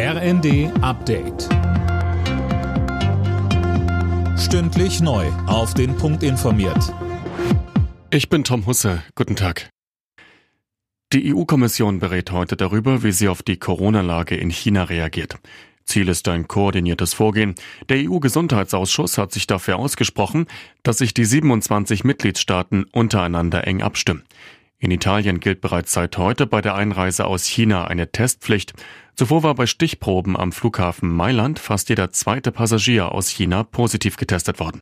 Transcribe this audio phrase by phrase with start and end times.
[0.00, 1.48] RND Update.
[4.38, 5.26] Stündlich neu.
[5.48, 6.94] Auf den Punkt informiert.
[8.12, 9.02] Ich bin Tom Husse.
[9.16, 9.70] Guten Tag.
[11.12, 15.40] Die EU-Kommission berät heute darüber, wie sie auf die Corona-Lage in China reagiert.
[15.84, 17.56] Ziel ist ein koordiniertes Vorgehen.
[17.88, 20.46] Der EU-Gesundheitsausschuss hat sich dafür ausgesprochen,
[20.84, 24.22] dass sich die 27 Mitgliedstaaten untereinander eng abstimmen.
[24.80, 28.74] In Italien gilt bereits seit heute bei der Einreise aus China eine Testpflicht.
[29.16, 34.60] Zuvor war bei Stichproben am Flughafen Mailand fast jeder zweite Passagier aus China positiv getestet
[34.60, 34.80] worden.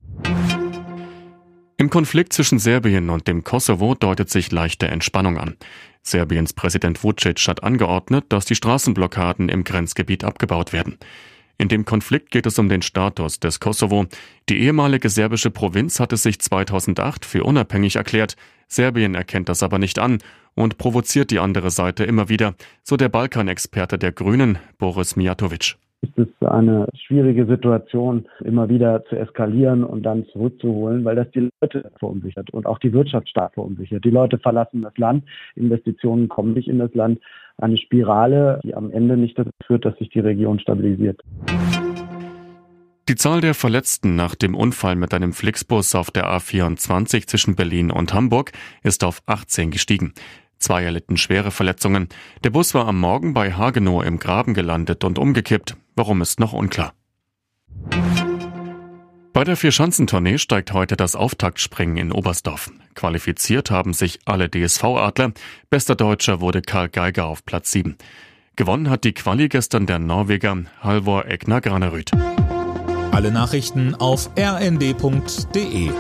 [1.78, 5.56] Im Konflikt zwischen Serbien und dem Kosovo deutet sich leichte Entspannung an.
[6.02, 10.98] Serbiens Präsident Vucic hat angeordnet, dass die Straßenblockaden im Grenzgebiet abgebaut werden.
[11.58, 14.06] In dem Konflikt geht es um den Status des Kosovo.
[14.48, 18.36] Die ehemalige serbische Provinz hatte sich 2008 für unabhängig erklärt.
[18.68, 20.18] Serbien erkennt das aber nicht an
[20.54, 26.18] und provoziert die andere Seite immer wieder, so der Balkanexperte der Grünen, Boris Mijatovic ist
[26.18, 31.90] es eine schwierige Situation, immer wieder zu eskalieren und dann zurückzuholen, weil das die Leute
[31.98, 34.04] verunsichert und auch die Wirtschaft stark verunsichert.
[34.04, 37.20] Die Leute verlassen das Land, Investitionen kommen nicht in das Land.
[37.58, 41.20] Eine Spirale, die am Ende nicht dazu führt, dass sich die Region stabilisiert.
[43.08, 47.92] Die Zahl der Verletzten nach dem Unfall mit einem Flixbus auf der A24 zwischen Berlin
[47.92, 48.50] und Hamburg
[48.82, 50.12] ist auf 18 gestiegen.
[50.58, 52.08] Zwei erlitten schwere Verletzungen.
[52.42, 55.76] Der Bus war am Morgen bei Hagenow im Graben gelandet und umgekippt.
[55.96, 56.92] Warum ist noch unklar.
[59.32, 62.70] Bei der Vierschanzentournee steigt heute das Auftaktspringen in Oberstdorf.
[62.94, 65.32] Qualifiziert haben sich alle DSV-Adler.
[65.68, 67.96] Bester Deutscher wurde Karl Geiger auf Platz 7.
[68.56, 72.12] Gewonnen hat die Quali gestern der Norweger Halvor Egner Granerüth.
[73.12, 75.90] Alle Nachrichten auf rnd.de